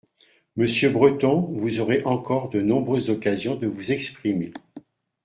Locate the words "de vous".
3.55-3.91